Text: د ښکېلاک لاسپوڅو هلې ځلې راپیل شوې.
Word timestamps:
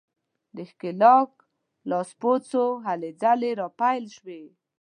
د 0.55 0.57
ښکېلاک 0.69 1.31
لاسپوڅو 1.89 2.65
هلې 2.85 3.11
ځلې 3.21 3.51
راپیل 3.61 4.05
شوې. 4.15 4.43